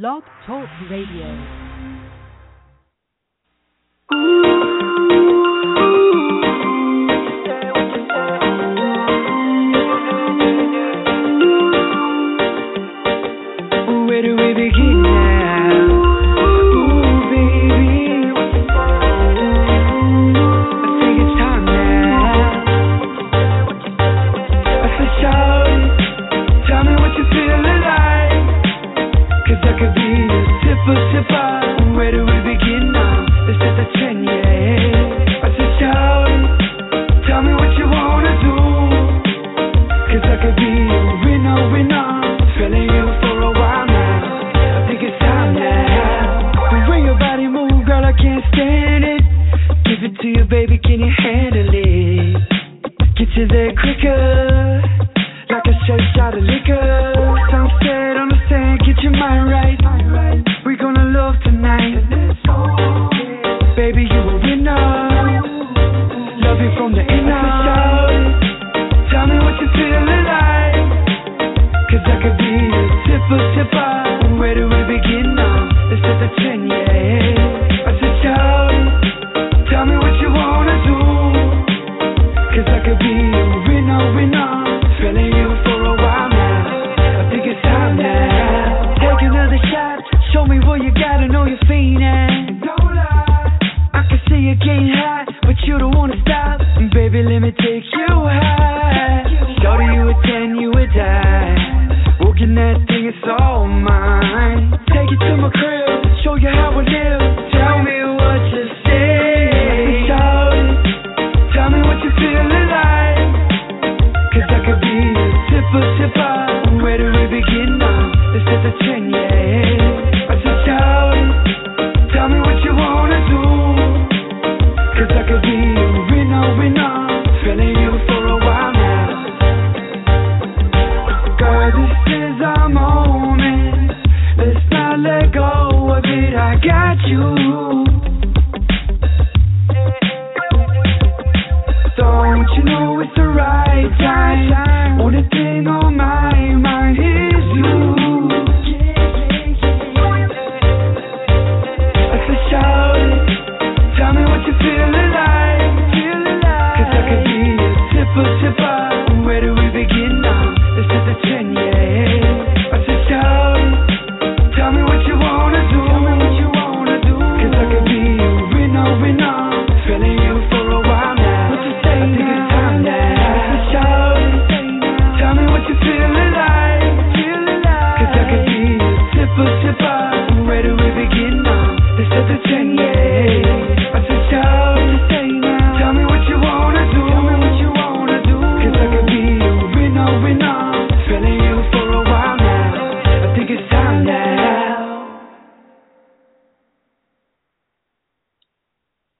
[0.00, 1.24] Blog Talk Radio.
[14.08, 15.23] Where do we begin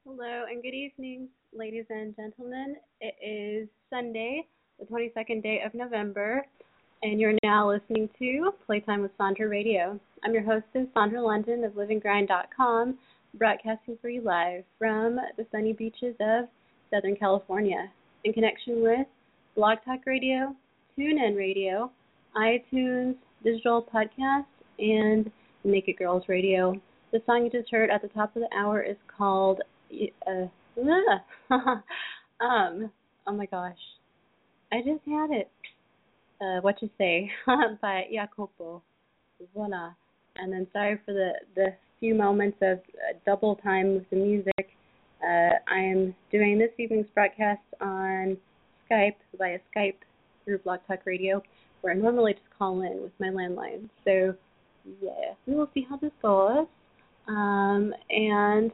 [0.06, 2.76] Hello and good evening, ladies and gentlemen.
[3.00, 4.46] It is Sunday,
[4.78, 6.44] the 22nd day of November,
[7.02, 9.98] and you're now listening to Playtime with Sandra Radio.
[10.22, 12.98] I'm your hostess, Sandra London of LivingGrind.com,
[13.38, 16.48] broadcasting for you live from the sunny beaches of
[16.90, 17.90] Southern California
[18.24, 19.06] in connection with
[19.56, 20.54] Blog Talk Radio,
[20.98, 21.90] TuneIn Radio,
[22.36, 24.44] iTunes, Digital Podcast,
[24.78, 25.32] and
[25.64, 26.74] Naked Girls Radio.
[27.10, 29.62] The song you just heard at the top of the hour is called
[30.26, 30.46] uh,
[32.44, 32.90] um
[33.26, 33.78] oh my gosh.
[34.72, 35.50] I just had it.
[36.40, 37.30] Uh what you say?
[37.82, 38.82] By jacopo
[39.54, 39.90] voila
[40.36, 44.68] and then sorry for the the few moments of uh, double time with the music.
[45.22, 48.36] Uh i am doing this evening's broadcast on
[48.90, 49.96] skype via skype
[50.44, 51.42] through blog talk radio
[51.80, 53.88] where i normally just call in with my landline.
[54.04, 54.34] So
[55.00, 56.66] yeah we will see how this goes.
[57.28, 58.72] Um and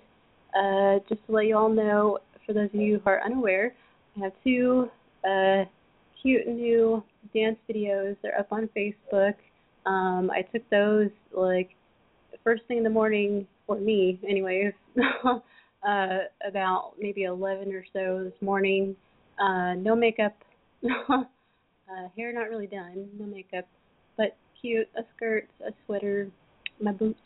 [0.54, 3.74] uh, just to let you all know, for those of you who are unaware,
[4.16, 4.90] I have two
[5.28, 5.64] uh,
[6.20, 7.02] cute new
[7.34, 8.16] dance videos.
[8.22, 9.34] They're up on Facebook.
[9.86, 11.70] Um, I took those like
[12.44, 14.72] first thing in the morning for me, anyways.
[15.86, 18.94] uh, about maybe 11 or so this morning.
[19.38, 20.36] Uh, no makeup,
[20.84, 21.22] uh,
[22.16, 23.66] hair not really done, no makeup,
[24.16, 24.88] but cute.
[24.96, 26.28] A skirt, a sweater,
[26.80, 27.18] my boots,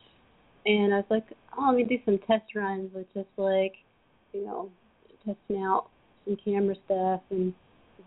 [0.66, 1.26] and I was like,
[1.56, 3.74] oh, let me do some test runs with just like,
[4.32, 4.70] you know,
[5.24, 5.88] testing out
[6.24, 7.52] some camera stuff and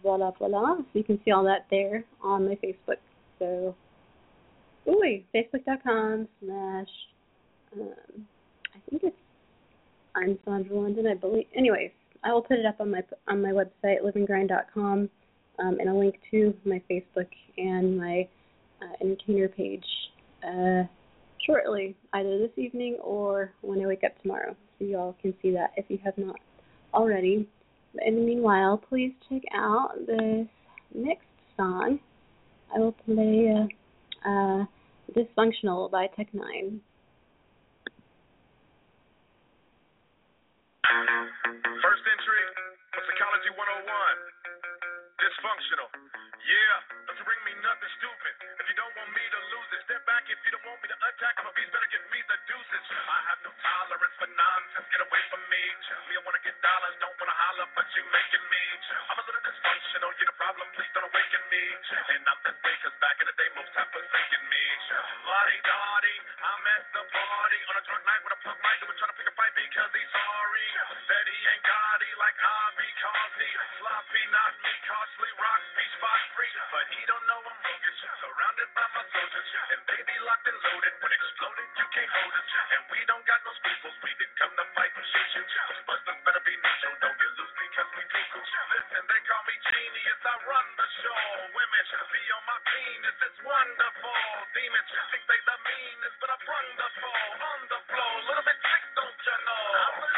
[0.01, 0.77] voila voila.
[0.77, 2.97] So you can see all that there on my Facebook.
[3.39, 3.75] So,
[4.89, 6.87] ooh, facebook.com slash,
[7.73, 8.27] um,
[8.73, 9.15] I think it's
[10.15, 11.45] I'm Sandra London, I believe.
[11.55, 11.91] Anyways,
[12.23, 15.09] I will put it up on my on my website livinggrind.com,
[15.59, 17.27] um, and a link to my Facebook
[17.57, 18.27] and my
[18.81, 19.85] uh, entertainer page
[20.43, 20.83] uh,
[21.47, 24.55] shortly, either this evening or when I wake up tomorrow.
[24.77, 26.35] So you all can see that if you have not
[26.93, 27.47] already.
[27.93, 30.45] But in the meanwhile, please check out this
[30.93, 31.99] next song.
[32.75, 34.65] I will play uh, uh,
[35.15, 36.79] Dysfunctional by Tech N9ne.
[41.79, 42.43] First entry,
[42.91, 43.87] Psychology 101.
[45.23, 45.89] Dysfunctional.
[46.43, 46.75] Yeah,
[47.07, 48.33] don't bring me nothing stupid.
[48.59, 48.96] If you don't
[50.07, 50.23] back.
[50.31, 52.85] If you don't want me to attack, my beast better give me the deuces.
[52.87, 54.87] I have no tolerance for nonsense.
[54.87, 55.63] Get away from me.
[56.07, 58.63] Me, I wanna get dollars, don't wanna holler, but you making me.
[59.11, 60.09] I'm a little dysfunctional.
[60.15, 61.63] You're the problem, please don't awaken me.
[62.15, 64.63] And I'm this way, cause back in the day, most have forsaken me.
[65.27, 68.77] Lottie Dottie, I'm at the party on a drunk night with a plug mic.
[68.79, 70.67] And we're trying to pick a fight because he's sorry.
[71.07, 73.49] That he ain't got it like I be Cosby.
[73.79, 76.51] Sloppy, not me, costly, rock, be spot free.
[76.71, 78.01] But he don't know I'm roguish.
[78.19, 79.47] Surrounded by my soldiers.
[79.71, 80.93] And baby locked and loaded.
[80.99, 82.47] When exploded, you can't hold it.
[82.75, 83.95] And we don't got no scruples.
[84.03, 85.43] We didn't come to fight and shoot you.
[85.87, 86.95] Busters better be neutral.
[87.07, 88.43] Don't get loose because we cuckoo.
[88.43, 90.21] Listen, they call me genius.
[90.27, 91.23] I run the show.
[91.55, 93.17] Women should be on my penis.
[93.31, 94.19] It's wonderful.
[94.51, 98.13] Demons think they the meanest, but I brung the fall on the floor.
[98.17, 98.59] A little bit
[99.27, 100.16] sick,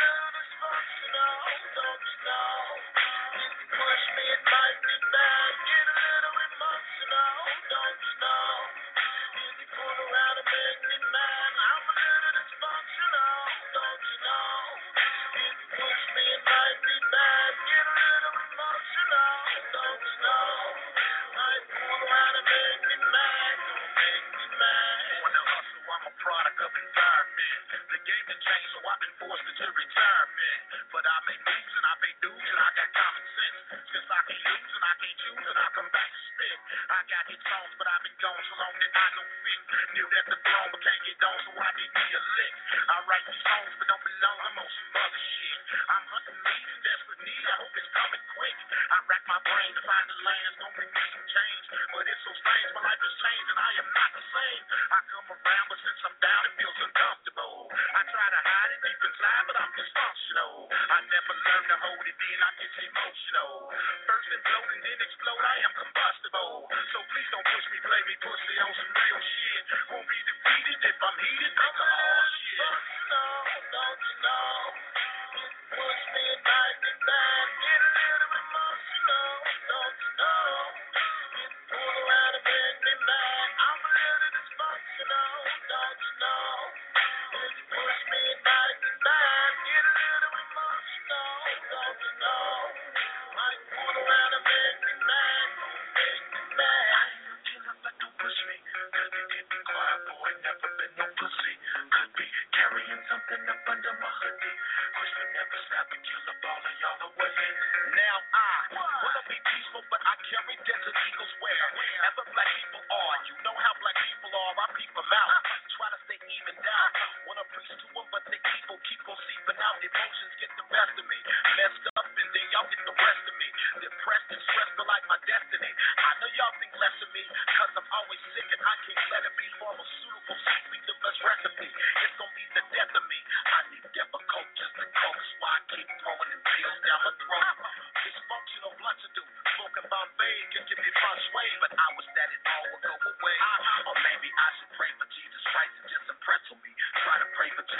[34.90, 35.49] Rocky 2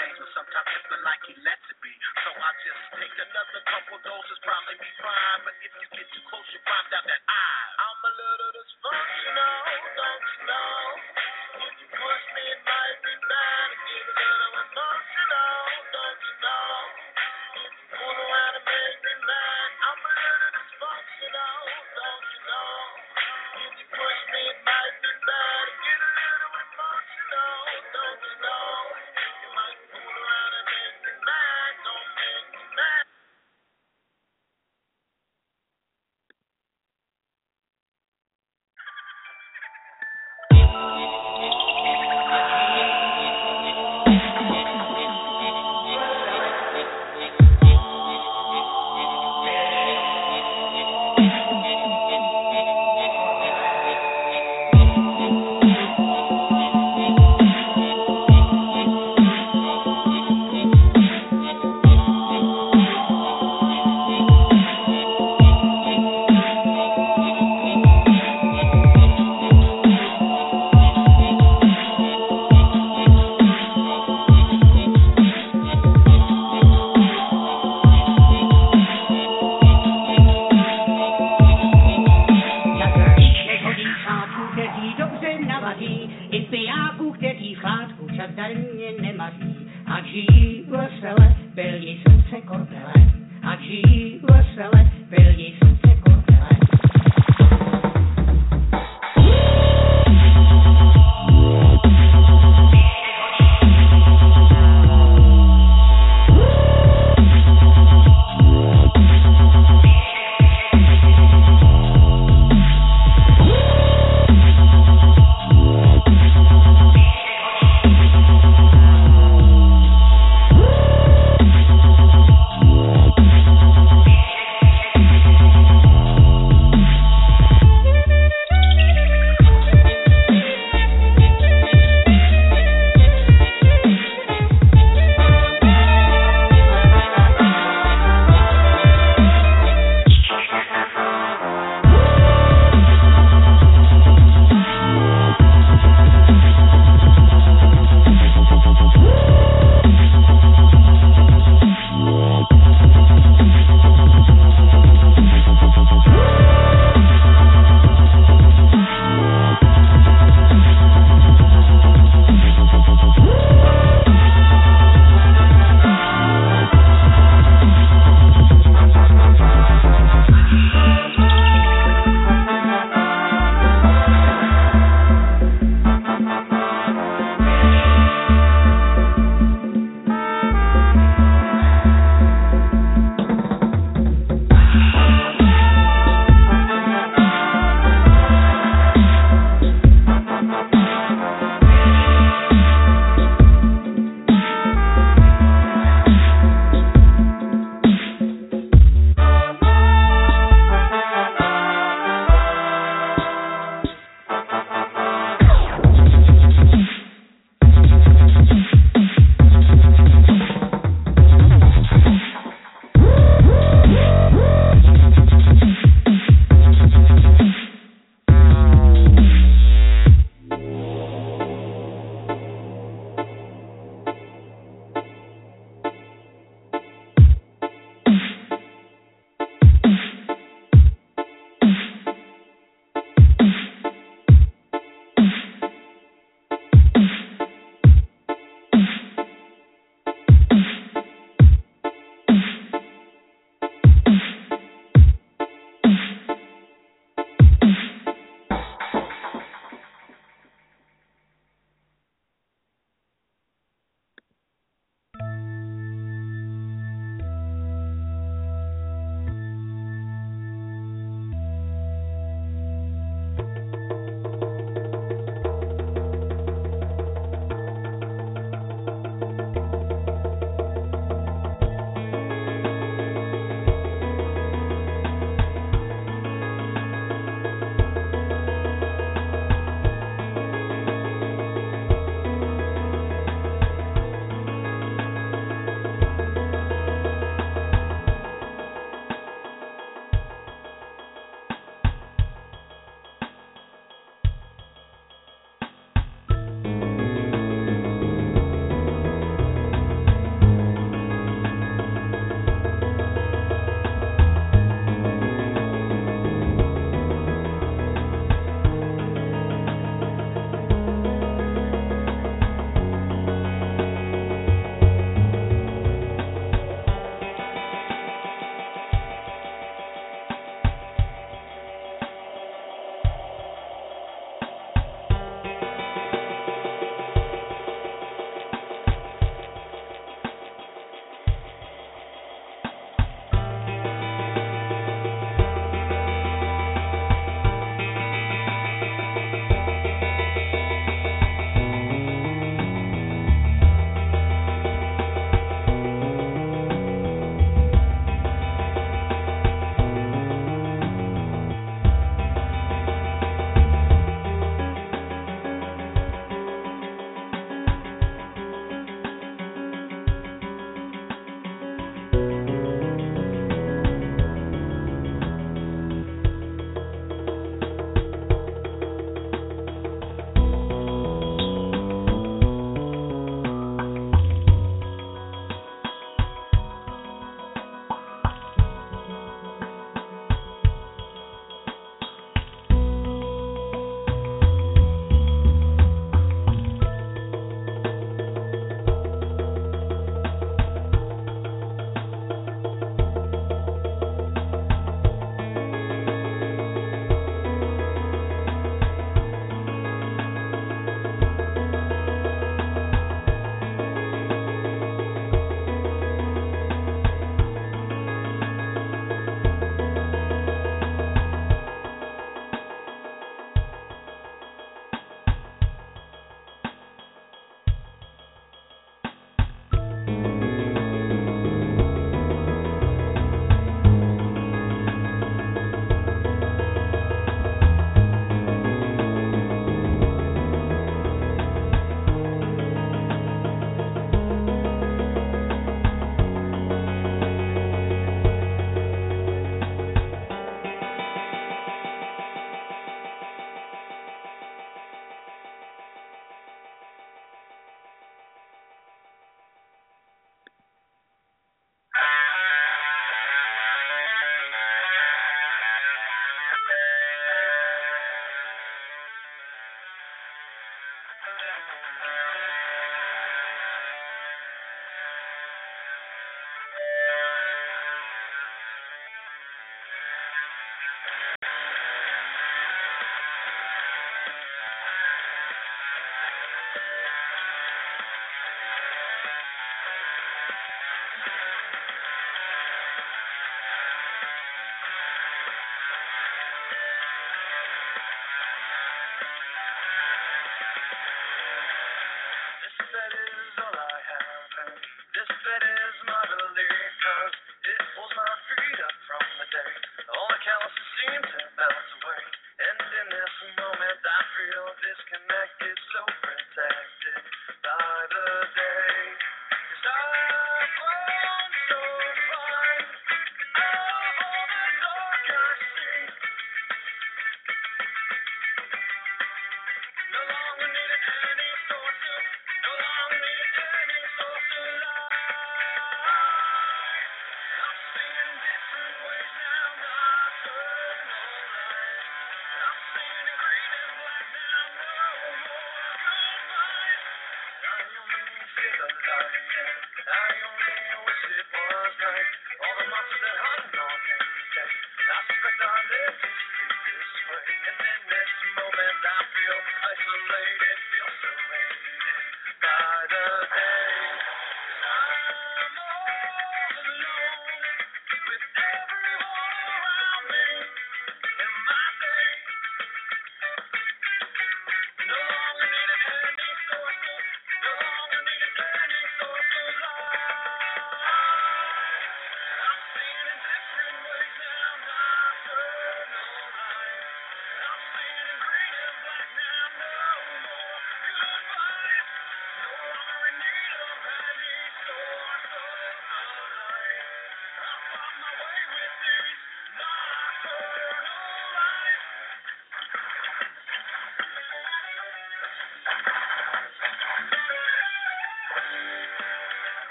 [0.00, 1.92] change, but sometimes it's feel like he lets it be.
[2.24, 5.38] So I just take another couple doses, probably be fine.
[5.44, 7.69] But if you get too close, you'll find out that I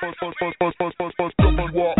[0.00, 1.99] baby.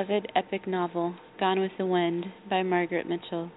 [0.00, 3.50] Beloved Epic Novel, Gone with the Wind, by Margaret Mitchell.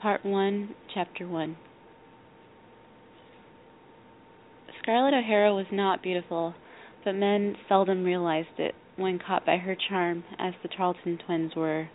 [0.00, 1.56] Part 1, Chapter 1.
[4.80, 6.54] Scarlett O'Hara was not beautiful,
[7.04, 11.88] but men seldom realized it when caught by her charm, as the Tarleton twins were.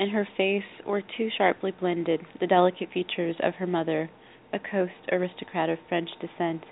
[0.00, 4.10] In her face were too sharply blended the delicate features of her mother,
[4.52, 6.64] a coast aristocrat of French descent,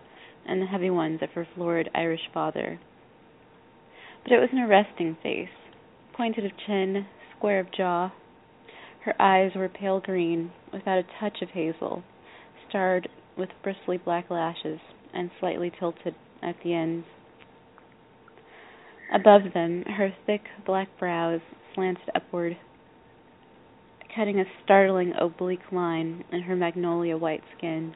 [0.45, 2.81] and the heavy ones of her florid Irish father.
[4.25, 5.51] But it was an arresting face,
[6.15, 7.07] pointed of chin,
[7.37, 8.11] square of jaw.
[9.05, 12.03] Her eyes were pale green, without a touch of hazel,
[12.67, 13.07] starred
[13.37, 14.81] with bristly black lashes,
[15.13, 17.07] and slightly tilted at the ends.
[19.13, 21.43] Above them, her thick black brows
[21.75, 22.57] slanted upward,
[24.17, 27.95] cutting a startling oblique line in her magnolia white skin.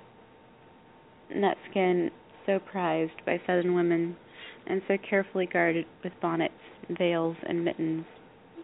[1.30, 2.10] that skin
[2.44, 4.16] so prized by Southern women
[4.68, 6.54] and so carefully guarded with bonnets,
[6.90, 8.04] veils, and mittens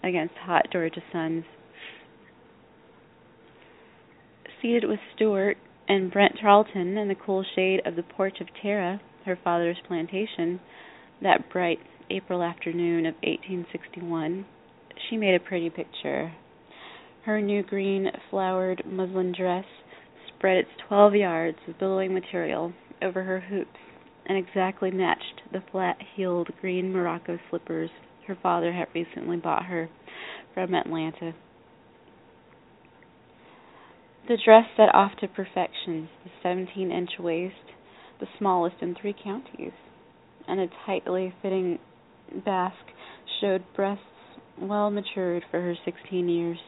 [0.03, 1.45] against hot Georgia suns.
[4.61, 5.57] Seated with Stuart
[5.89, 10.61] and Brent Tarleton in the cool shade of the porch of Tara, her father's plantation,
[11.23, 11.79] that bright
[12.11, 14.45] April afternoon of 1861,
[15.09, 16.33] she made a pretty picture.
[17.25, 19.65] Her new green flowered muslin dress
[20.29, 23.79] spread its twelve yards of billowing material over her hoops
[24.27, 27.91] and exactly matched the flat heeled green morocco slippers
[28.27, 29.89] her father had recently bought her
[30.55, 31.35] from Atlanta.
[34.29, 37.55] The dress set off to perfection the 17 inch waist,
[38.21, 39.73] the smallest in three counties,
[40.49, 41.79] and a tightly fitting
[42.45, 42.77] basque
[43.41, 44.03] showed breasts
[44.59, 46.59] well matured for her 16 years.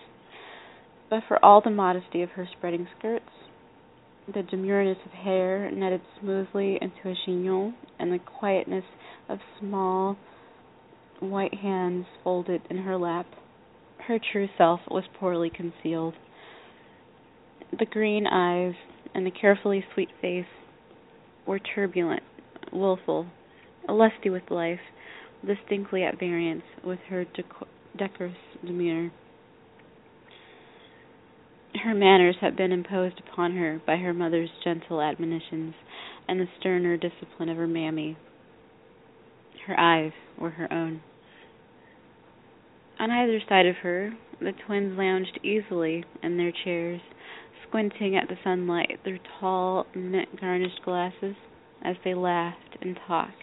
[1.08, 3.24] But for all the modesty of her spreading skirts,
[4.32, 8.84] the demureness of hair netted smoothly into a chignon, and the quietness
[9.28, 10.16] of small
[11.20, 13.26] white hands folded in her lap,
[14.06, 16.14] her true self was poorly concealed.
[17.78, 18.74] The green eyes
[19.14, 20.44] and the carefully sweet face
[21.46, 22.22] were turbulent,
[22.72, 23.26] wilful,
[23.88, 24.80] lusty with life,
[25.46, 27.24] distinctly at variance with her
[27.96, 29.10] decorous demeanor.
[31.82, 35.74] Her manners had been imposed upon her by her mother's gentle admonitions
[36.28, 38.16] and the sterner discipline of her mammy.
[39.66, 41.02] Her eyes were her own.
[42.98, 47.00] On either side of her, the twins lounged easily in their chairs,
[47.66, 51.36] squinting at the sunlight through tall, mint garnished glasses
[51.82, 53.42] as they laughed and talked.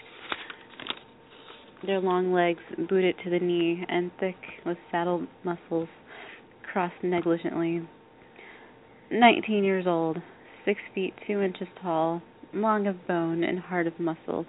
[1.86, 5.90] Their long legs booted to the knee and thick with saddle muscles
[6.64, 7.88] crossed negligently
[9.14, 10.18] nineteen years old,
[10.66, 12.22] six feet two inches tall,
[12.54, 14.46] long of bone and hard of muscle,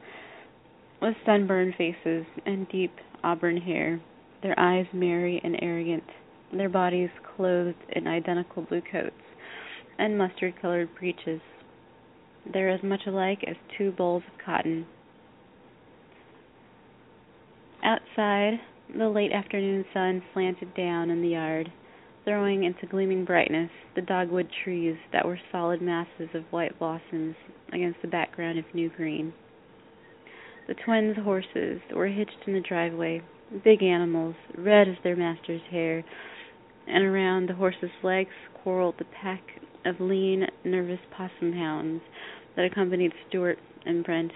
[1.03, 4.01] with sunburned faces and deep auburn hair,
[4.43, 6.05] their eyes merry and arrogant,
[6.53, 9.15] their bodies clothed in identical blue coats
[9.99, 11.41] and mustard colored breeches.
[12.51, 14.87] They're as much alike as two bolls of cotton.
[17.83, 18.61] Outside,
[18.97, 21.71] the late afternoon sun slanted down in the yard
[22.25, 27.37] throwing into gleaming brightness the dogwood trees that were solid masses of white blossoms
[27.73, 29.33] against the background of new green.
[30.67, 33.23] The twins' horses were hitched in the driveway,
[33.63, 36.03] big animals, red as their master's hair,
[36.87, 38.31] and around the horses' legs
[38.63, 39.43] quarreled the pack
[39.85, 42.03] of lean, nervous possum hounds
[42.57, 44.33] that accompanied Stuart and Brent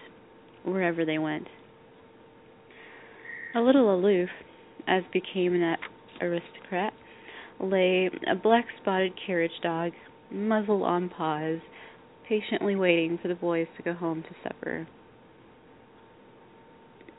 [0.65, 1.47] wherever they went.
[3.55, 4.29] A little aloof,
[4.87, 5.79] as became that
[6.21, 6.93] aristocrat,
[7.61, 9.93] lay a black spotted carriage dog,
[10.31, 11.61] muzzle on paws,
[12.29, 14.87] patiently waiting for the boys to go home to supper.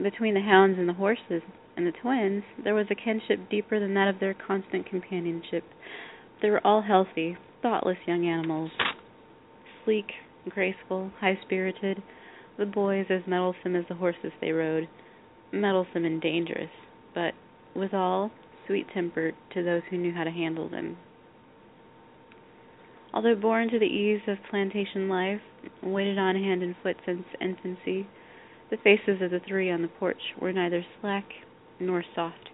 [0.01, 1.41] Between the hounds and the horses
[1.75, 5.63] and the twins, there was a kinship deeper than that of their constant companionship.
[6.41, 8.71] They were all healthy, thoughtless young animals,
[9.83, 10.11] sleek,
[10.47, 12.01] graceful, high spirited,
[12.57, 14.87] the boys as mettlesome as the horses they rode,
[15.51, 16.69] mettlesome and dangerous,
[17.13, 17.33] but
[17.75, 18.31] withal
[18.69, 20.95] sweet tempered to those who knew how to handle them.
[23.11, 25.41] Although born to the ease of plantation life,
[25.81, 28.07] waited on hand and foot since infancy,
[28.69, 31.25] the faces of the three on the porch were neither slack
[31.79, 32.49] nor soft.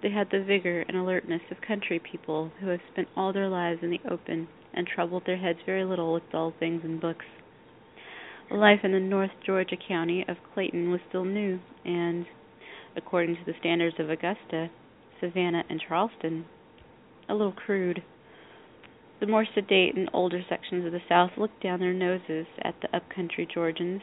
[0.00, 3.80] They had the vigor and alertness of country people who have spent all their lives
[3.82, 7.24] in the open and troubled their heads very little with dull things and books.
[8.48, 12.24] Life in the North Georgia county of Clayton was still new, and,
[12.96, 14.70] according to the standards of Augusta,
[15.20, 16.46] Savannah, and Charleston
[17.28, 18.02] a little crude.
[19.20, 22.96] The more sedate and older sections of the South looked down their noses at the
[22.96, 24.00] upcountry Georgians,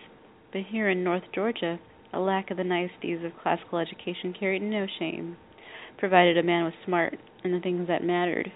[0.51, 1.79] but here in North Georgia
[2.13, 5.37] a lack of the niceties of classical education carried no shame,
[5.97, 8.51] provided a man was smart in the things that mattered.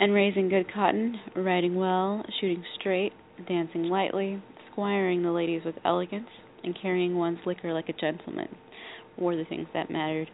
[0.00, 3.12] And raising good cotton, riding well, shooting straight,
[3.48, 6.28] dancing lightly, squiring the ladies with elegance,
[6.64, 8.48] and carrying one's liquor like a gentleman
[9.16, 10.30] were the things that mattered.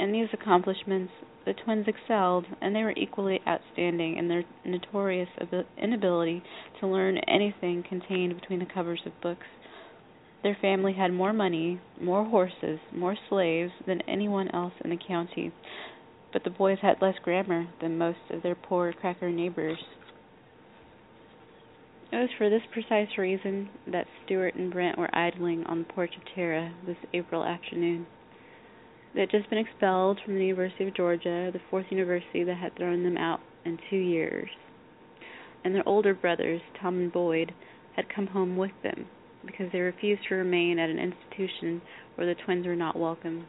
[0.00, 1.12] In these accomplishments,
[1.44, 5.28] the twins excelled, and they were equally outstanding in their notorious
[5.76, 6.42] inability
[6.80, 9.44] to learn anything contained between the covers of books.
[10.42, 15.52] Their family had more money, more horses, more slaves than anyone else in the county,
[16.32, 19.84] but the boys had less grammar than most of their poor cracker neighbors.
[22.10, 26.16] It was for this precise reason that Stuart and Brent were idling on the porch
[26.16, 28.06] of Tara this April afternoon.
[29.14, 32.76] They had just been expelled from the University of Georgia, the fourth university that had
[32.76, 34.48] thrown them out in two years.
[35.64, 37.52] And their older brothers, Tom and Boyd,
[37.96, 39.06] had come home with them
[39.44, 41.82] because they refused to remain at an institution
[42.14, 43.46] where the twins were not welcome.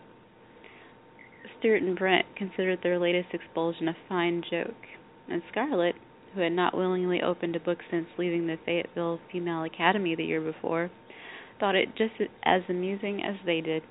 [1.60, 4.88] Stuart and Brent considered their latest expulsion a fine joke,
[5.30, 5.96] and Scarlett,
[6.34, 10.42] who had not willingly opened a book since leaving the Fayetteville Female Academy the year
[10.42, 10.90] before,
[11.60, 13.84] thought it just as amusing as they did.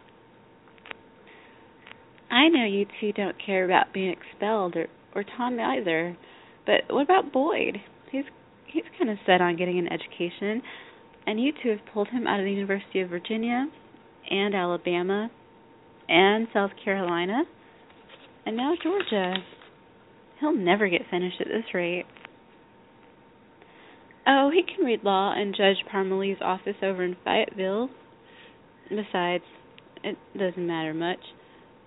[2.31, 6.17] I know you two don't care about being expelled, or or Tom either,
[6.65, 7.79] but what about Boyd?
[8.13, 8.25] He's
[8.67, 10.63] he's kind of set on getting an education,
[11.27, 13.67] and you two have pulled him out of the University of Virginia,
[14.31, 15.31] and Alabama,
[16.09, 17.43] and South Carolina,
[18.47, 19.35] and now Georgia.
[20.39, 22.07] He'll never get finished at this rate.
[24.27, 27.91] Oh, he can read law in Judge Parmalee's office over in Fayetteville.
[28.89, 29.45] Besides,
[30.03, 31.19] it doesn't matter much.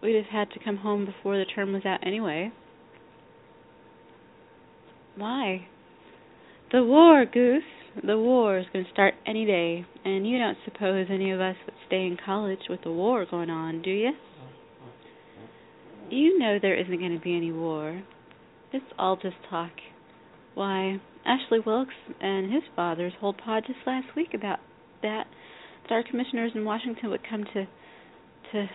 [0.03, 2.51] We'd have had to come home before the term was out anyway.
[5.15, 5.67] Why?
[6.73, 7.63] The war, Goose.
[8.05, 11.55] The war is going to start any day, and you don't suppose any of us
[11.65, 14.11] would stay in college with the war going on, do you?
[16.09, 18.01] You know there isn't going to be any war.
[18.73, 19.71] It's all just talk.
[20.55, 24.59] Why, Ashley Wilkes and his father's told Pa just last week about
[25.01, 25.27] that
[25.83, 27.65] that our commissioners in Washington would come to
[28.51, 28.67] to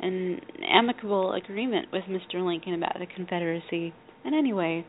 [0.00, 2.44] an amicable agreement with Mr.
[2.44, 3.92] Lincoln about the Confederacy.
[4.24, 4.84] And anyway,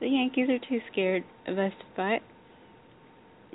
[0.00, 2.22] the Yankees are too scared of us to fight.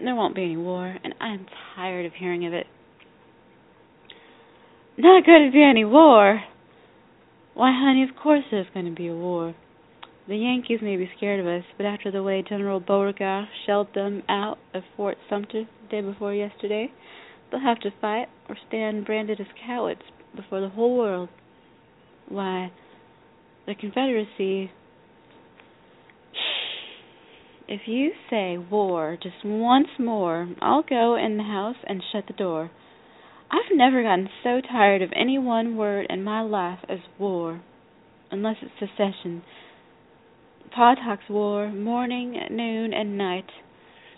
[0.02, 1.46] There won't be any war, and I'm
[1.76, 2.66] tired of hearing of it.
[4.98, 6.42] Not going to be any war?
[7.54, 9.54] Why, honey, of course there's going to be a war.
[10.28, 14.24] The Yankees may be scared of us, but after the way General Beauregard shelled them
[14.30, 16.92] out of Fort Sumter the day before yesterday,
[17.50, 20.02] they'll have to fight or stand branded as cowards
[20.36, 21.30] before the whole world.
[22.30, 22.72] Why,
[23.66, 24.72] the Confederacy.
[27.68, 32.34] If you say war just once more, I'll go in the house and shut the
[32.34, 32.70] door.
[33.50, 37.62] I've never gotten so tired of any one word in my life as war,
[38.32, 39.44] unless it's secession
[40.74, 43.50] Pa talks war morning, noon, and night,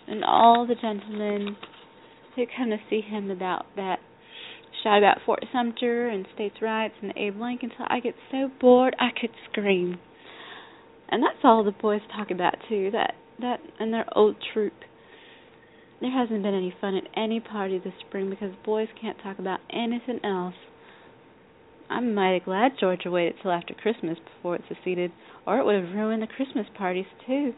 [0.06, 1.56] and all the gentlemen
[2.36, 3.98] who come to see him about that
[4.84, 8.94] shout about Fort Sumter and states' rights and Abe Lincoln till I get so bored
[9.00, 9.98] I could scream.
[11.08, 12.90] And that's all the boys talk about too.
[12.92, 14.74] That that and their old troop.
[16.00, 19.60] There hasn't been any fun at any party this spring because boys can't talk about
[19.72, 20.54] anything else.
[21.88, 25.12] I'm mighty glad Georgia waited till after Christmas before it seceded,
[25.46, 27.52] or it would have ruined the Christmas parties too.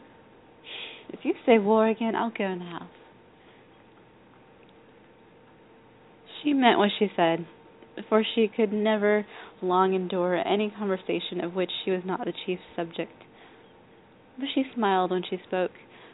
[1.09, 2.89] If you say war again, I'll go in the house.
[6.47, 7.45] She meant what she said,
[8.07, 9.25] for she could never
[9.61, 13.11] long endure any conversation of which she was not the chief subject.
[14.39, 15.73] But she smiled when she spoke,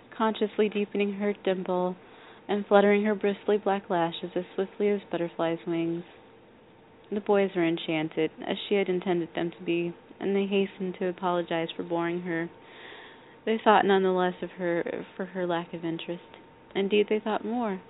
[0.09, 1.95] consciously deepening her dimple
[2.47, 6.03] and fluttering her bristly black lashes as swiftly as butterflies' wings.
[7.11, 11.09] The boys were enchanted, as she had intended them to be, and they hastened to
[11.09, 12.49] apologize for boring her.
[13.45, 16.23] They thought none the less of her for her lack of interest.
[16.73, 17.81] Indeed, they thought more.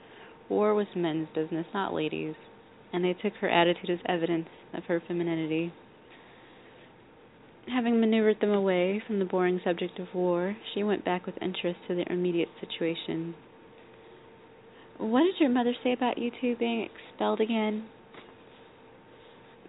[0.54, 2.36] War was men's business, not ladies',
[2.94, 5.74] and they took her attitude as evidence of her femininity.
[7.68, 11.80] Having maneuvered them away from the boring subject of war, she went back with interest
[11.88, 13.34] to their immediate situation.
[15.00, 17.86] What did your mother say about you two being expelled again?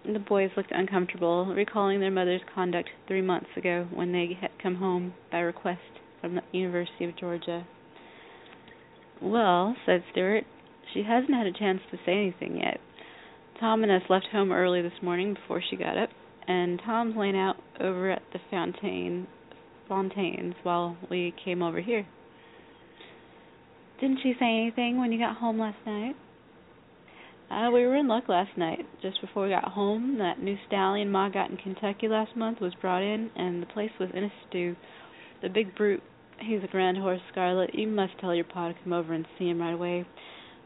[0.05, 4.75] The boys looked uncomfortable, recalling their mother's conduct three months ago when they had come
[4.75, 5.81] home by request
[6.21, 7.65] from the University of Georgia.
[9.19, 10.43] Well, said Stuart,
[10.95, 12.79] she hasn't had a chance to say anything yet.
[13.59, 16.09] Tom and us left home early this morning before she got up,
[16.47, 19.27] and Tom's lain out over at the Fontaine
[19.87, 22.07] Fontaines while we came over here.
[23.99, 26.15] Didn't she say anything when you got home last night?
[27.49, 28.79] Uh, we were in luck last night.
[29.01, 32.73] Just before we got home, that new stallion Ma got in Kentucky last month was
[32.81, 34.75] brought in, and the place was in a stew.
[35.41, 36.01] The big brute,
[36.39, 37.75] he's a grand horse, Scarlett.
[37.75, 40.05] You must tell your pa to come over and see him right away.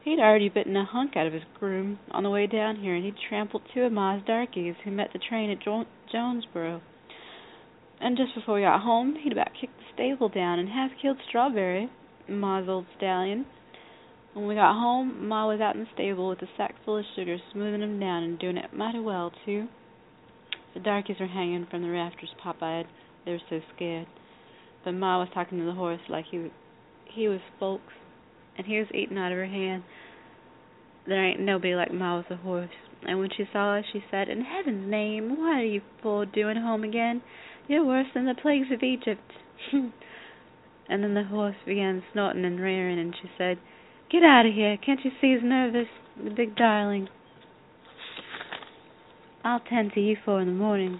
[0.03, 3.03] He'd already bitten a hunk out of his groom on the way down here, and
[3.03, 6.81] he'd trampled two of Ma's darkies who met the train at jo- Jonesboro.
[7.99, 11.17] And just before we got home, he'd about kicked the stable down and half killed
[11.27, 11.89] Strawberry,
[12.29, 13.45] Ma's old stallion.
[14.33, 17.05] When we got home, Ma was out in the stable with a sack full of
[17.15, 19.67] sugar, smoothing him down and doing it mighty well, too.
[20.73, 22.85] The darkies were hanging from the rafters pop-eyed.
[23.25, 24.07] They were so scared.
[24.85, 26.49] But Ma was talking to the horse like he
[27.05, 27.91] he was folks,
[28.59, 29.83] and he was eating out of her hand.
[31.07, 32.69] There ain't nobody like Ma with a horse.
[33.07, 36.57] And when she saw us, she said, "In heaven's name, what are you fool doing
[36.57, 37.21] home again?
[37.69, 39.31] You're worse than the plagues of Egypt."
[39.71, 39.93] and
[40.89, 43.59] then the horse began snorting and rearing, and she said,
[44.11, 44.75] Get out of here.
[44.83, 45.87] Can't you see he's nervous?
[46.21, 47.07] The big darling.
[49.45, 50.99] I'll tend to you four in the morning.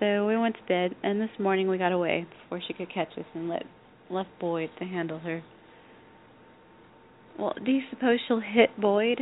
[0.00, 3.16] So we went to bed, and this morning we got away before she could catch
[3.16, 3.62] us and let
[4.10, 5.44] left Boyd to handle her.
[7.38, 9.20] Well, do you suppose she'll hit Boyd?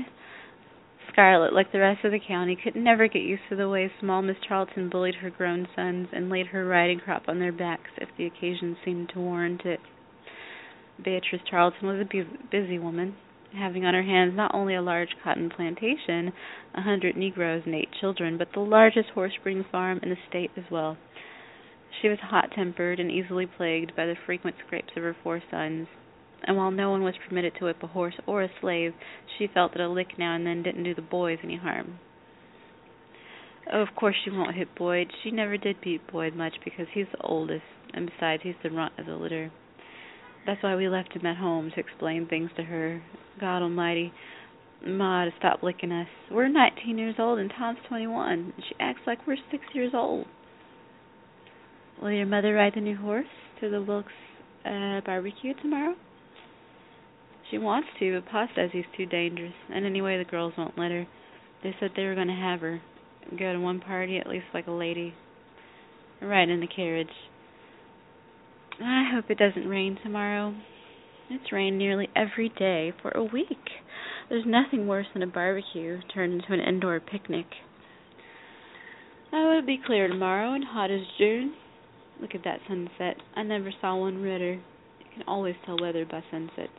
[1.10, 4.22] Scarlett, like the rest of the county, could never get used to the way small
[4.22, 8.08] Miss Tarleton bullied her grown sons and laid her riding crop on their backs if
[8.16, 9.80] the occasion seemed to warrant it.
[11.02, 13.16] Beatrice Tarleton was a busy woman,
[13.54, 16.32] having on her hands not only a large cotton plantation,
[16.74, 20.50] a hundred Negroes, and eight children, but the largest horse breeding farm in the state
[20.56, 20.96] as well.
[22.00, 25.88] She was hot tempered and easily plagued by the frequent scrapes of her four sons,
[26.44, 28.92] and while no one was permitted to whip a horse or a slave,
[29.38, 31.98] she felt that a lick now and then didn't do the boys any harm.
[33.72, 35.08] Oh, of course she won't hit Boyd.
[35.22, 37.62] She never did beat Boyd much because he's the oldest,
[37.94, 39.52] and besides, he's the runt of the litter.
[40.44, 43.00] That's why we left him at home to explain things to her.
[43.40, 44.12] God Almighty,
[44.84, 46.08] Ma to stop licking us.
[46.30, 48.32] We're 19 years old and Tom's 21.
[48.32, 50.26] And she acts like we're six years old.
[52.02, 53.26] Will your mother ride the new horse
[53.60, 54.12] to the Wilkes
[54.64, 55.94] uh, barbecue tomorrow?
[57.52, 59.52] She wants to, but Pa says he's too dangerous.
[59.68, 61.06] And anyway, the girls won't let her.
[61.62, 62.80] They said they were going to have her
[63.38, 65.14] go to one party at least like a lady.
[66.22, 67.12] Ride in the carriage.
[68.82, 70.54] I hope it doesn't rain tomorrow.
[71.28, 73.68] It's rained nearly every day for a week.
[74.30, 77.46] There's nothing worse than a barbecue turned into an indoor picnic.
[79.30, 81.54] Oh, it'll be clear tomorrow and hot as June.
[82.18, 83.16] Look at that sunset.
[83.36, 84.54] I never saw one redder.
[84.54, 86.72] You can always tell weather by sunsets.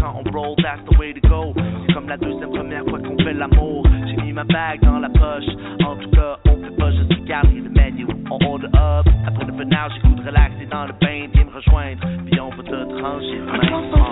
[0.00, 1.52] Quand on roll, that's the way to go.
[1.86, 3.86] C'est comme la deuxième première fois qu'on fait l'amour.
[4.06, 5.48] J'ai mis ma bague dans la poche.
[5.84, 8.06] En tout cas, on fait pas juste regarder le menu.
[8.30, 9.06] On order up.
[9.26, 11.28] Après le peinage, j'ai goût de relaxer dans le bain.
[11.32, 14.07] Viens me rejoindre, puis on va te trancher.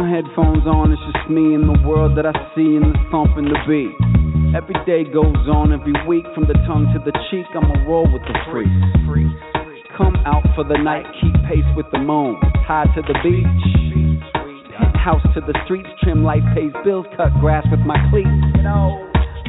[0.00, 3.52] My headphones on, it's just me and the world that I see and the thumping
[3.52, 3.92] the beat.
[4.56, 8.24] Every day goes on, every week from the tongue to the cheek, I'ma roll with
[8.24, 8.72] the freaks.
[10.00, 12.40] Come out for the night, keep pace with the moon.
[12.64, 13.44] Tied to the beach,
[14.72, 18.32] penthouse to the streets, trim life pays bills, cut grass with my cleats.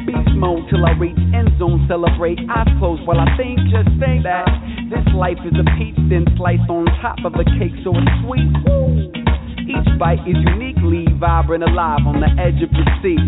[0.04, 2.36] Beast mode till I reach end zone, celebrate.
[2.52, 4.44] Eyes closed while I think, just think that
[4.92, 8.52] this life is a peach, then sliced on top of a cake, so it's sweet.
[8.68, 9.21] Woo.
[9.72, 13.24] Each bite is uniquely vibrant, alive on the edge of your seat.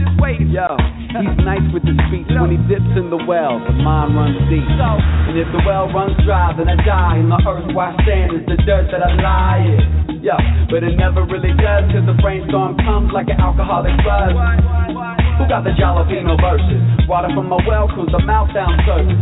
[0.53, 0.76] Yo,
[1.16, 3.57] he's nice with his speech when he dips in the well.
[3.64, 4.61] The mind runs deep.
[4.61, 7.16] And if the well runs dry, then I die.
[7.16, 10.20] And the earth where I stand is the dirt that I lie in.
[10.20, 10.36] Yeah,
[10.68, 14.36] but it never really does, cause the brainstorm comes like an alcoholic buzz.
[15.40, 17.09] Who got the jalapeno verses?
[17.09, 19.16] Water from my well, cause the mouth down surface.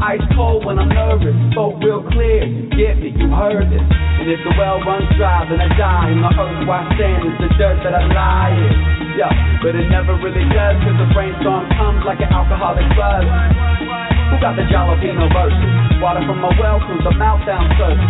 [0.00, 2.44] Ice cold when I'm nervous, spoke real clear.
[2.44, 4.05] You get me, you heard this.
[4.26, 6.10] If the well runs dry, then I die.
[6.10, 9.14] And the earth where I stand is the dirt that I lie in.
[9.14, 9.30] Yeah,
[9.62, 13.22] but it never really does, cause the brainstorm comes like an alcoholic buzz.
[13.22, 16.02] Who got the jalapeno verses?
[16.02, 18.02] Water from my well, cause the mouth down surface.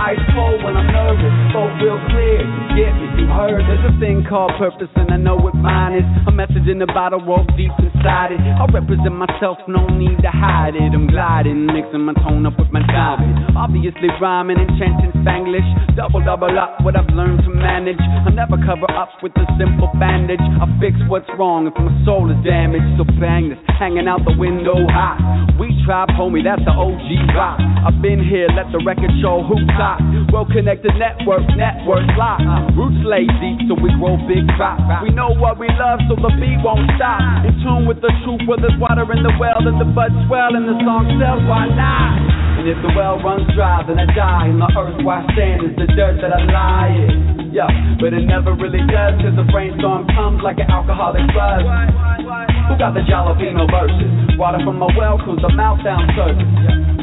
[0.00, 2.63] Ice cold when I'm nervous, spoke real clear.
[2.74, 3.62] Get you heard.
[3.70, 6.06] There's a thing called purpose, and I know what mine is.
[6.26, 8.42] A message in the bottle, rolled deep inside it.
[8.42, 10.90] I represent myself, no need to hide it.
[10.90, 13.30] I'm gliding, mixing my tone up with my diving.
[13.54, 15.66] Obviously rhyming, enchanting Spanglish.
[15.94, 18.02] Double, double up what I've learned to manage.
[18.02, 20.42] I never cover up with a simple bandage.
[20.42, 22.98] I fix what's wrong if my soul is damaged.
[22.98, 25.22] So bang this, hanging out the window hot.
[25.62, 27.06] We tribe, homie, that's the OG
[27.38, 27.62] rock.
[27.86, 30.02] I've been here, let the record show who's hot.
[30.34, 32.42] Well connected network, network lock.
[32.72, 32.96] Roots
[33.44, 34.80] deep, so we grow big crops.
[35.04, 37.44] We know what we love, so the beat won't stop.
[37.44, 40.56] In tune with the truth, where there's water in the well, and the buds swell,
[40.56, 42.16] and the song sells, why not?
[42.56, 44.48] And if the well runs dry, then I die.
[44.48, 47.52] And the earth where I stand is the dirt that I lie in.
[47.52, 47.68] Yeah,
[48.00, 51.62] but it never really does, cause the brainstorm comes like an alcoholic buzz.
[52.70, 54.38] Who got the jalapeno verses?
[54.40, 56.93] Water from my well, cause the mouth down surface.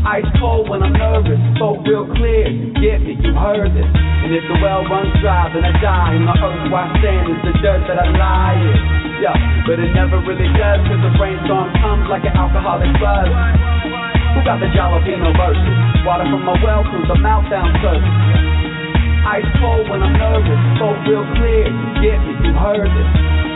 [0.00, 2.48] Ice cold when I'm nervous, spoke real clear.
[2.48, 3.84] You get me, you heard it.
[3.84, 6.16] And if the well runs dry, then I die.
[6.16, 8.80] And the earth where I stand is the dirt that I lie in.
[9.20, 9.36] Yeah,
[9.68, 13.28] but it never really does, cause the brainstorm comes like an alcoholic buzz.
[13.28, 15.76] Who got the jalapeno verses?
[16.08, 18.16] Water from my well through the mouth down surface.
[19.28, 21.68] Ice cold when I'm nervous, spoke real clear.
[21.68, 23.49] You get me, you heard this.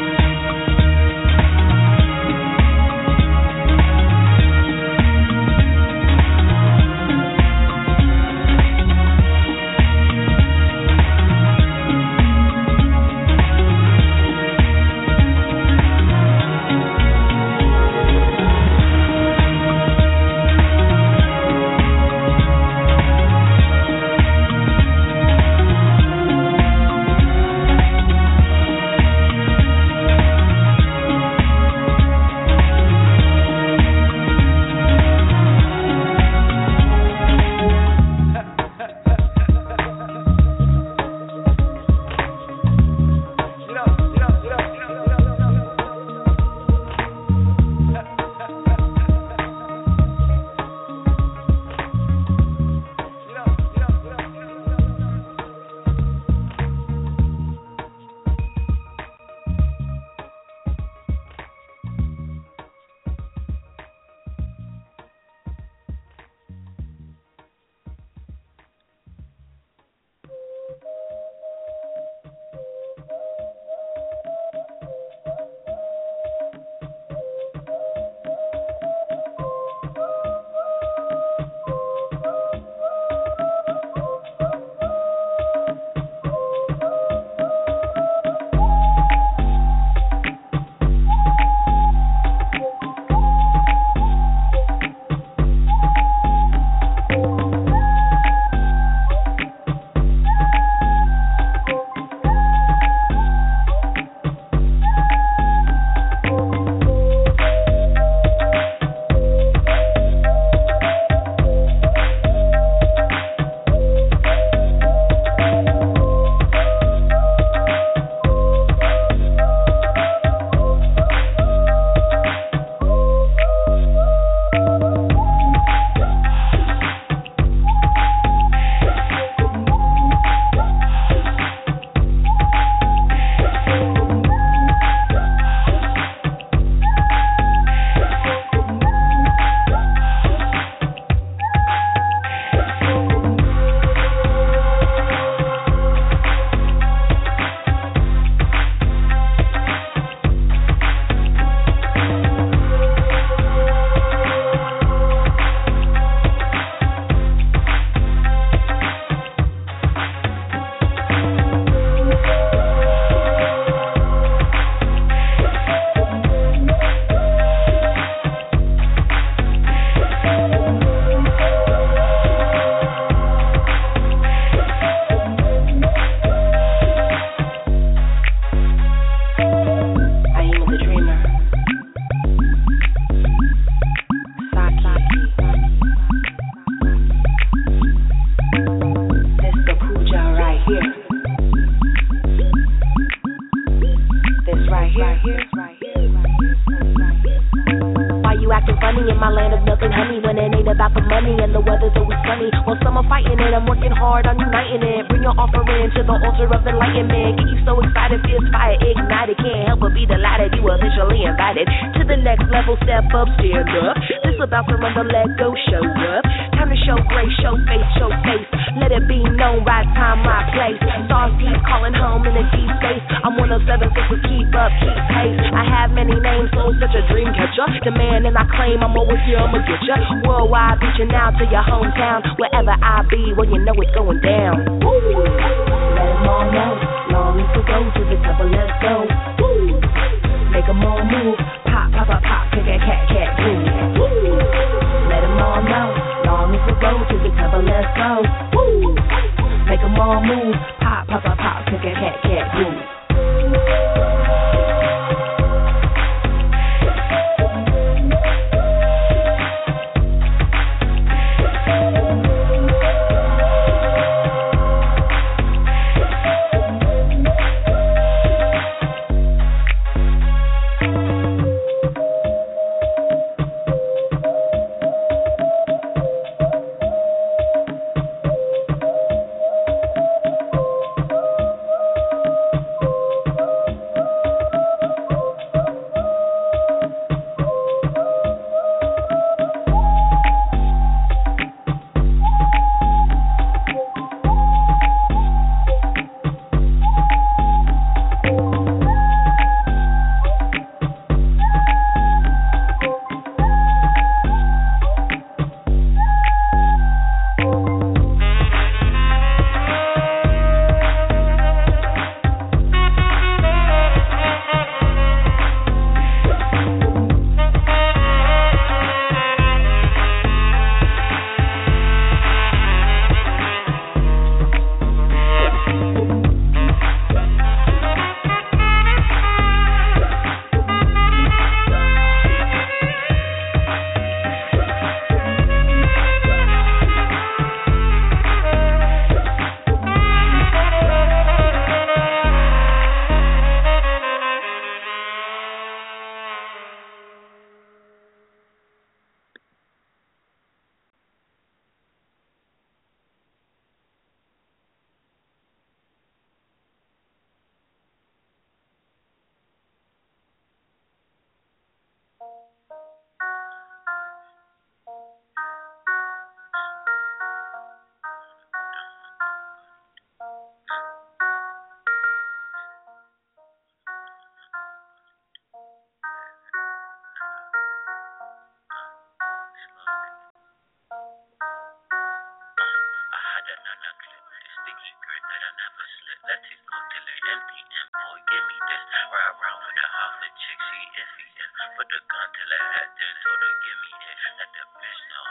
[394.73, 395.24] Krishna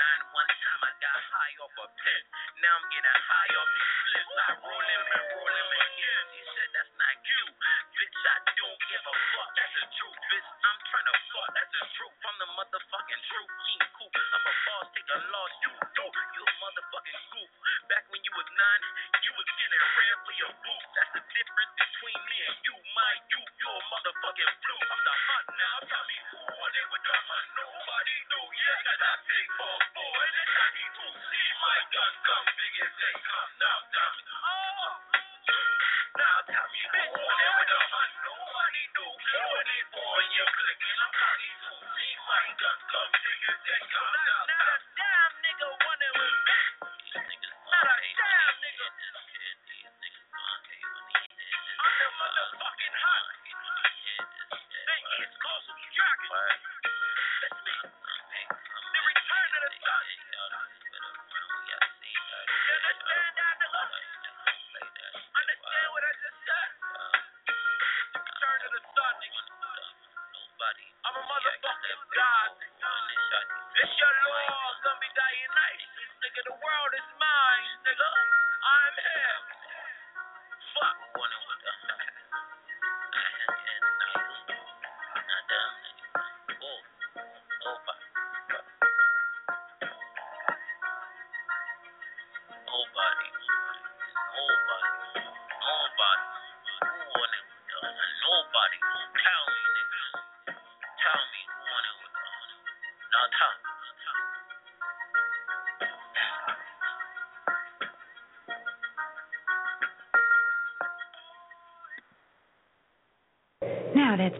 [0.00, 2.22] One time I got high off a pen.
[2.64, 4.36] Now I'm getting high off these flips.
[4.40, 5.39] I roll them and roll.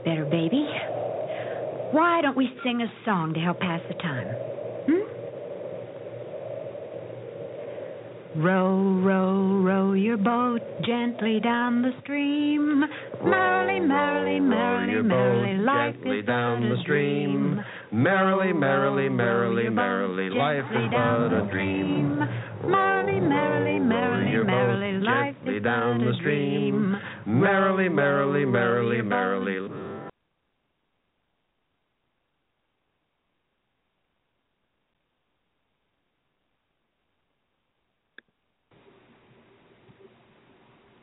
[0.05, 0.66] better, baby.
[1.92, 4.26] Why don't we sing a song to help pass the time?
[4.86, 5.20] Hmm?
[8.36, 12.84] Row, row, row your boat gently down the stream.
[13.24, 17.61] Merrily, merrily, merrily, merrily, life is down the stream.
[17.90, 22.20] Merrily, merrily, merrily, merrily, life is but a dream.
[22.68, 26.96] Merrily, merrily, merrily, merrily, life is but a dream.
[27.26, 29.89] Merrily, merrily, merrily, merrily.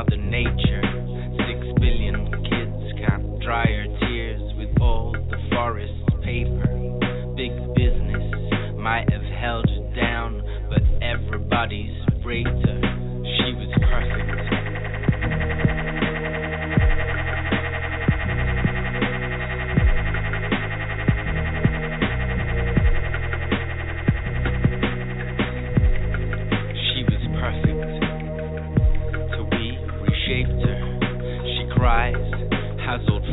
[0.00, 0.80] Mother Nature?
[1.44, 5.92] Six billion kids can't dry her tears with all the forest
[6.24, 6.64] paper.
[7.36, 8.24] Big business
[8.80, 10.40] might have held her down,
[10.70, 12.69] but everybody's raped her.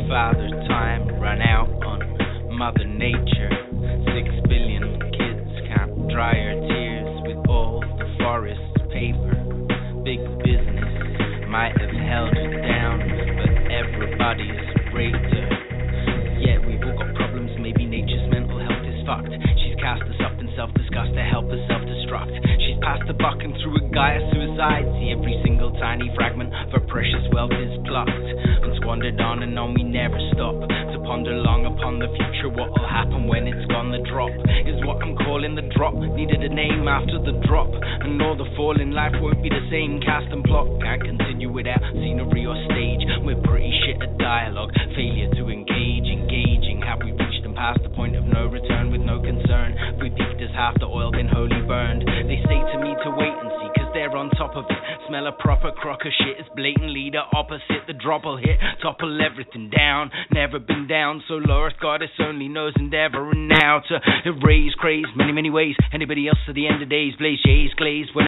[0.08, 2.00] Father time run out on
[2.56, 3.52] Mother Nature?
[4.16, 9.36] Six billion kids can't dry her tears with all the forest paper.
[10.08, 10.88] Big business
[11.52, 13.04] might have held her down,
[13.36, 14.64] but everybody's
[14.96, 15.48] raped her.
[16.40, 17.52] Yeah, we've all got problems.
[17.60, 19.28] Maybe nature's mental health is fucked.
[19.60, 22.32] She's cast us up in self disgust to help us self destruct.
[22.64, 24.88] She's passed the buck and through a Gaia suicide.
[24.96, 29.74] See every single tiny fragment her precious wealth is plucked and squandered on and on.
[29.74, 32.48] We never stop to ponder long upon the future.
[32.52, 33.92] What will happen when it's gone?
[33.92, 34.32] The drop
[34.68, 35.94] is what I'm calling the drop.
[35.94, 39.64] Needed a name after the drop, and all the fall in life won't be the
[39.70, 40.00] same.
[40.04, 43.02] Cast and plot can't continue without scenery or stage.
[43.24, 44.72] We're pretty shit at dialogue.
[44.96, 46.82] Failure to engage, engaging.
[46.84, 49.76] Have we reached and past the point of no return with no concern?
[50.00, 52.04] We peaked as half the oil been wholly burned.
[52.04, 53.57] They say to me to wait and
[53.98, 54.78] they're on top of it.
[55.08, 56.38] Smell a proper crock of shit.
[56.38, 57.82] It's blatantly the opposite.
[57.88, 60.12] The drop will hit, topple everything down.
[60.32, 61.64] Never been down so low.
[61.64, 65.74] Earth goddess only knows endeavor and now to erase craze many, many ways.
[65.92, 68.27] Anybody else to the end of days, blaze jays, glaze when.